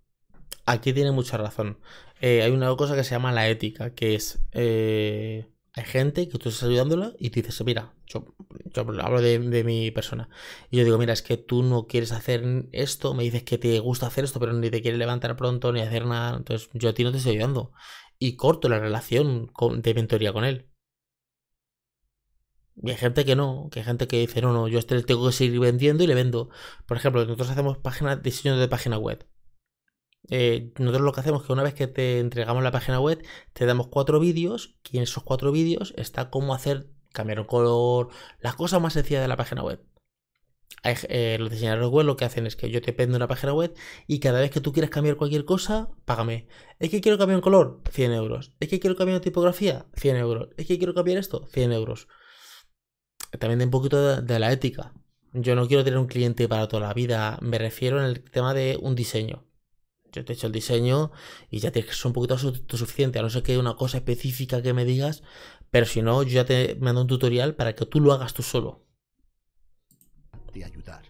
[0.66, 1.80] Aquí tiene mucha razón.
[2.22, 5.46] Eh, hay una cosa que se llama la ética, que es eh,
[5.76, 8.36] hay gente que tú estás ayudándola y tú dices, mira, yo,
[8.76, 10.30] hablo de, mi persona.
[10.72, 13.80] Y yo digo, mira, es que tú no quieres hacer esto, me dices que te
[13.80, 16.38] gusta hacer esto, pero ni te quieres levantar pronto ni hacer nada.
[16.38, 17.72] Entonces yo a ti no te estoy ayudando.
[18.20, 20.70] Y corto la relación de mentoría con él.
[22.82, 25.28] Y hay gente que no, que hay gente que dice, no, no, yo este tengo
[25.28, 26.50] que seguir vendiendo y le vendo.
[26.88, 29.28] Por ejemplo, nosotros hacemos páginas, diseño de página web.
[30.30, 33.24] Eh, nosotros lo que hacemos es que una vez que te entregamos la página web,
[33.54, 38.10] te damos cuatro vídeos y en esos cuatro vídeos está cómo hacer, cambiar un color,
[38.42, 39.82] las cosas más sencillas de la página web.
[40.84, 43.74] Eh, los diseñadores web lo que hacen es que yo te vendo una página web
[44.06, 46.48] y cada vez que tú quieras cambiar cualquier cosa, págame.
[46.80, 48.52] Es que quiero cambiar un color, 100 euros.
[48.60, 50.50] Es que quiero cambiar una tipografía, 100 euros.
[50.58, 52.08] Es que quiero cambiar esto, 100 euros.
[53.40, 54.94] También de un poquito de la ética.
[55.32, 57.40] Yo no quiero tener un cliente para toda la vida.
[57.42, 59.46] Me refiero en el tema de un diseño
[60.14, 61.12] yo te he hecho el diseño
[61.50, 64.62] y ya tienes que ser un poquito suficiente, a no ser que una cosa específica
[64.62, 65.24] que me digas,
[65.74, 68.44] pero si no, yo ya te mando un tutorial para que tú lo hagas tú
[68.44, 68.86] solo.
[70.54, 71.02] De ayudar.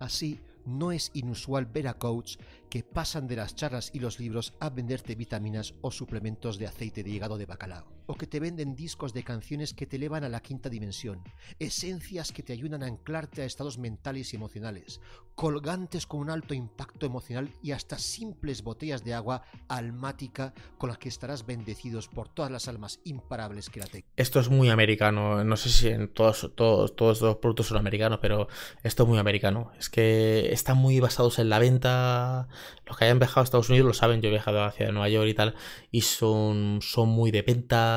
[0.00, 4.54] Así, no es inusual ver a coaches que pasan de las charlas y los libros
[4.58, 8.74] a venderte vitaminas o suplementos de aceite de hígado de bacalao o que te venden
[8.74, 11.22] discos de canciones que te elevan a la quinta dimensión,
[11.58, 15.00] esencias que te ayudan a anclarte a estados mentales y emocionales,
[15.34, 20.98] colgantes con un alto impacto emocional y hasta simples botellas de agua almática con las
[20.98, 24.08] que estarás bendecidos por todas las almas imparables que la tengan.
[24.16, 28.18] Esto es muy americano, no sé si en todos, todos, todos los productos son americanos,
[28.22, 28.48] pero
[28.82, 29.72] esto es muy americano.
[29.78, 32.48] Es que están muy basados en la venta.
[32.86, 35.28] Los que hayan viajado a Estados Unidos lo saben, yo he viajado hacia Nueva York
[35.28, 35.54] y tal,
[35.90, 37.95] y son, son muy de venta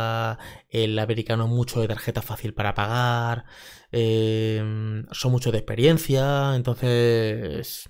[0.70, 3.46] el americano mucho de tarjeta fácil para pagar,
[3.92, 7.90] em, son mucho de experiencia, entonces...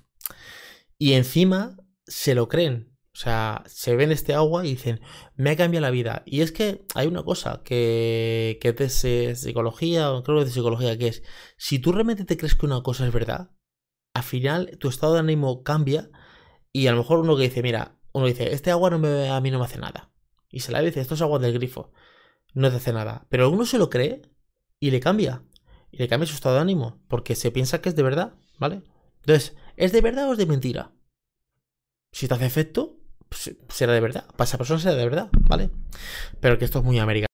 [0.98, 2.90] Y encima se lo creen.
[3.12, 5.00] O sea, se ven este agua y dicen,
[5.34, 6.22] me ha cambiado la vida.
[6.26, 10.48] Y es que hay una cosa que, que es de psicología, o creo que es
[10.48, 11.22] de psicología, que es,
[11.56, 13.50] si tú realmente te crees que una cosa es verdad,
[14.14, 16.10] al final tu estado de ánimo cambia
[16.72, 19.40] y a lo mejor uno que dice, mira, uno dice, este agua no me, a
[19.40, 20.12] mí no me hace nada.
[20.50, 21.92] Y se la dice, esto es agua del grifo
[22.54, 23.26] no te hace nada.
[23.28, 24.22] Pero uno se lo cree
[24.78, 25.44] y le cambia.
[25.90, 27.00] Y le cambia su estado de ánimo.
[27.08, 28.82] Porque se piensa que es de verdad, ¿vale?
[29.20, 30.92] Entonces, ¿es de verdad o es de mentira?
[32.12, 34.26] Si te hace efecto, pues, será de verdad.
[34.36, 35.70] Para esa persona será de verdad, ¿vale?
[36.40, 37.26] Pero que esto es muy americano.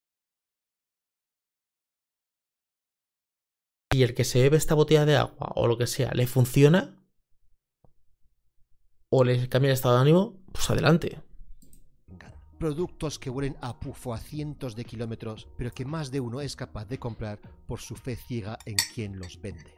[3.92, 7.02] Y el que se bebe esta botella de agua o lo que sea, le funciona
[9.11, 11.26] o le cambia el estado de ánimo, pues adelante
[12.59, 16.57] productos que huelen a pufo a cientos de kilómetros, pero que más de uno es
[16.57, 19.75] capaz de comprar por su fe ciega en quien los vende.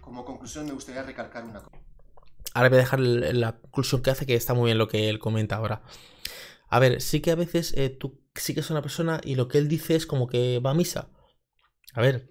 [0.00, 1.78] como conclusión me gustaría recalcar una cosa.
[2.52, 5.20] Ahora voy a dejar la conclusión que hace, que está muy bien lo que él
[5.20, 5.82] comenta ahora.
[6.68, 9.48] A ver, sí que a veces eh, tú sí que es una persona y lo
[9.48, 11.10] que él dice es como que va a misa.
[11.94, 12.28] A ver,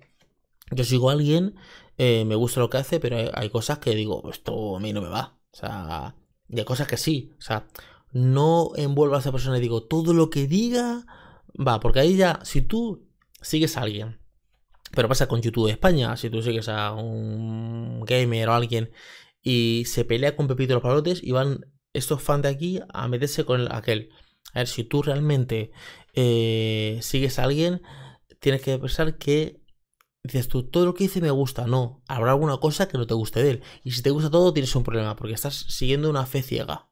[0.71, 1.55] yo sigo a alguien,
[1.97, 5.01] eh, me gusta lo que hace, pero hay, cosas que digo, esto a mí no
[5.01, 5.39] me va.
[5.51, 6.15] O sea,
[6.47, 7.33] y hay cosas que sí.
[7.37, 7.67] O sea,
[8.11, 11.05] no envuelvo a esa persona y digo, todo lo que diga
[11.55, 13.07] va, porque ahí ya, si tú
[13.41, 14.19] sigues a alguien,
[14.91, 18.91] pero pasa con YouTube de España, si tú sigues a un gamer o alguien
[19.41, 23.45] y se pelea con Pepito los Palotes y van estos fans de aquí a meterse
[23.45, 24.09] con aquel.
[24.53, 25.71] A ver, si tú realmente
[26.13, 27.81] eh, sigues a alguien,
[28.39, 29.61] tienes que pensar que
[30.23, 31.67] dices tú, todo lo que dice me gusta.
[31.67, 33.63] No, habrá alguna cosa que no te guste de él.
[33.83, 36.88] Y si te gusta todo, tienes un problema, porque estás siguiendo una fe ciega.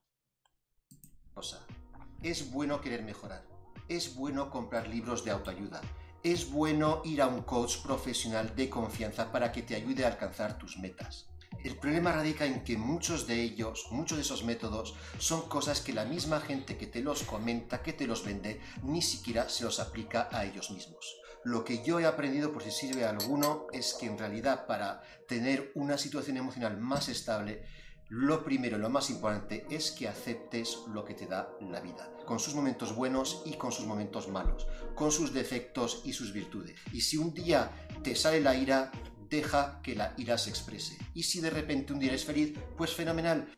[2.28, 3.42] Es bueno querer mejorar.
[3.88, 5.80] Es bueno comprar libros de autoayuda.
[6.24, 10.58] Es bueno ir a un coach profesional de confianza para que te ayude a alcanzar
[10.58, 11.30] tus metas.
[11.64, 15.94] El problema radica en que muchos de ellos, muchos de esos métodos, son cosas que
[15.94, 19.80] la misma gente que te los comenta, que te los vende, ni siquiera se los
[19.80, 21.16] aplica a ellos mismos.
[21.46, 25.02] Lo que yo he aprendido, por si sirve a alguno, es que en realidad para
[25.30, 27.64] tener una situación emocional más estable,
[28.10, 32.40] lo primero, lo más importante es que aceptes lo que te da la vida, con
[32.40, 34.66] sus momentos buenos y con sus momentos malos,
[34.96, 36.80] con sus defectos y sus virtudes.
[36.94, 37.70] Y si un día
[38.04, 38.92] te sale la ira,
[39.30, 40.98] deja que la ira se exprese.
[41.14, 43.54] Y si de repente un día eres feliz, pues fenomenal.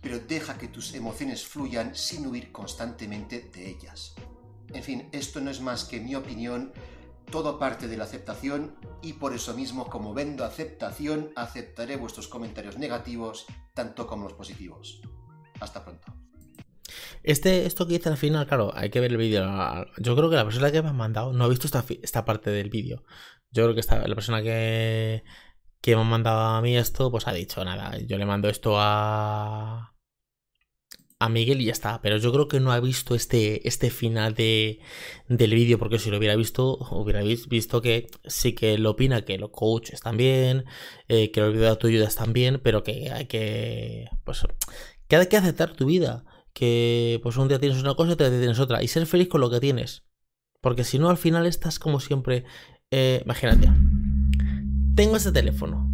[0.00, 4.14] Pero deja que tus emociones fluyan sin huir constantemente de ellas.
[4.72, 6.72] En fin, esto no es más que mi opinión,
[7.30, 12.78] todo parte de la aceptación y por eso mismo como vendo aceptación aceptaré vuestros comentarios
[12.78, 15.00] negativos tanto como los positivos.
[15.60, 16.12] Hasta pronto.
[17.22, 19.44] Este, esto que dice al final, claro, hay que ver el vídeo.
[19.98, 22.50] Yo creo que la persona que me ha mandado no ha visto esta, esta parte
[22.50, 23.04] del vídeo.
[23.50, 25.22] Yo creo que la persona que,
[25.80, 27.98] que me ha mandado a mí esto, pues ha dicho nada.
[27.98, 29.94] Yo le mando esto a,
[31.20, 32.00] a Miguel y ya está.
[32.02, 34.80] Pero yo creo que no ha visto este, este final de,
[35.28, 39.38] del vídeo, porque si lo hubiera visto, hubiera visto que sí que él opina que
[39.38, 40.64] los coaches están bien,
[41.06, 44.08] eh, que el vídeo de tu ayuda están bien, pero que hay que.
[44.24, 44.44] Pues
[45.06, 46.24] que hay que aceptar tu vida.
[46.52, 48.82] Que pues un día tienes una cosa y otro día tienes otra.
[48.82, 50.04] Y ser feliz con lo que tienes.
[50.60, 52.44] Porque si no, al final estás como siempre
[52.90, 53.70] eh, imagínate.
[54.94, 55.90] Tengo este teléfono.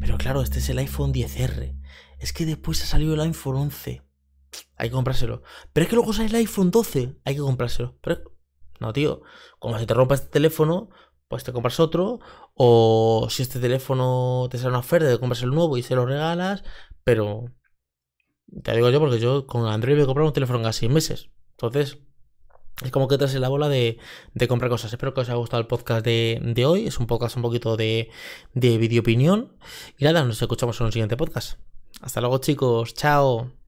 [0.00, 1.78] Pero claro, este es el iPhone 10R.
[2.18, 4.02] Es que después ha salido el iPhone 11.
[4.76, 5.42] Hay que comprárselo.
[5.72, 7.16] Pero es que luego sale el iPhone 12.
[7.24, 7.96] Hay que comprárselo.
[8.02, 8.22] Pero...
[8.80, 9.22] No, tío.
[9.58, 10.90] Como si te rompa este teléfono,
[11.28, 12.20] pues te compras otro.
[12.54, 16.06] O si este teléfono te sale una oferta, te compras el nuevo y se lo
[16.06, 16.64] regalas.
[17.04, 17.46] Pero...
[18.62, 20.92] Te digo yo porque yo con Android voy a comprar un teléfono en casi 6
[20.92, 21.30] meses.
[21.52, 21.98] Entonces,
[22.82, 23.98] es como que traes la bola de,
[24.48, 24.92] comprar cosas.
[24.92, 26.86] Espero que os haya gustado el podcast de, hoy.
[26.86, 28.10] Es un podcast un poquito de,
[28.54, 29.02] de video.
[29.98, 31.58] Y nada, nos escuchamos en un siguiente podcast.
[32.00, 32.94] Hasta luego chicos.
[32.94, 33.61] Chao.